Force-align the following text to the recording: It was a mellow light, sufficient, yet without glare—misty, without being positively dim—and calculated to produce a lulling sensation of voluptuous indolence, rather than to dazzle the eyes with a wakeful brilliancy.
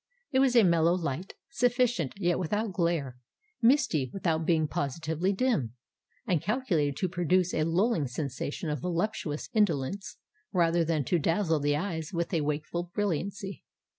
It 0.31 0.39
was 0.39 0.55
a 0.55 0.63
mellow 0.63 0.95
light, 0.95 1.35
sufficient, 1.51 2.13
yet 2.19 2.39
without 2.39 2.73
glare—misty, 2.73 4.09
without 4.11 4.47
being 4.47 4.67
positively 4.67 5.31
dim—and 5.31 6.41
calculated 6.41 6.97
to 6.97 7.07
produce 7.07 7.53
a 7.53 7.65
lulling 7.65 8.07
sensation 8.07 8.71
of 8.71 8.79
voluptuous 8.81 9.47
indolence, 9.53 10.17
rather 10.51 10.83
than 10.83 11.03
to 11.03 11.19
dazzle 11.19 11.59
the 11.59 11.75
eyes 11.75 12.13
with 12.13 12.33
a 12.33 12.41
wakeful 12.41 12.89
brilliancy. 12.95 13.63